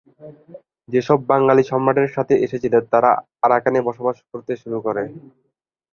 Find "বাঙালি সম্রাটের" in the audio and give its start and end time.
1.31-2.13